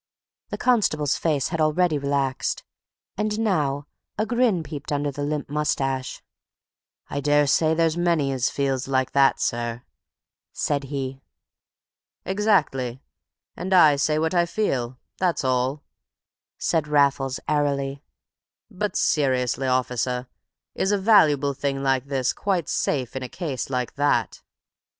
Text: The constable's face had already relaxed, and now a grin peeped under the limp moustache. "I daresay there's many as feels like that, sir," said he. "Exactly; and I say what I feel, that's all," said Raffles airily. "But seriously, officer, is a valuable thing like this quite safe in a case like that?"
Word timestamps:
The 0.49 0.57
constable's 0.57 1.15
face 1.15 1.49
had 1.49 1.61
already 1.61 1.99
relaxed, 1.99 2.63
and 3.17 3.37
now 3.39 3.85
a 4.17 4.25
grin 4.25 4.63
peeped 4.63 4.91
under 4.91 5.11
the 5.11 5.21
limp 5.21 5.47
moustache. 5.47 6.23
"I 7.11 7.19
daresay 7.19 7.75
there's 7.75 7.97
many 7.97 8.31
as 8.31 8.49
feels 8.49 8.87
like 8.87 9.11
that, 9.11 9.39
sir," 9.39 9.83
said 10.53 10.85
he. 10.85 11.21
"Exactly; 12.25 13.03
and 13.55 13.75
I 13.75 13.95
say 13.95 14.17
what 14.17 14.33
I 14.33 14.47
feel, 14.47 14.97
that's 15.19 15.43
all," 15.43 15.83
said 16.57 16.87
Raffles 16.87 17.39
airily. 17.47 18.01
"But 18.71 18.95
seriously, 18.95 19.67
officer, 19.67 20.27
is 20.73 20.91
a 20.91 20.97
valuable 20.97 21.53
thing 21.53 21.83
like 21.83 22.05
this 22.07 22.33
quite 22.33 22.67
safe 22.69 23.15
in 23.15 23.21
a 23.21 23.29
case 23.29 23.69
like 23.69 23.93
that?" 23.97 24.41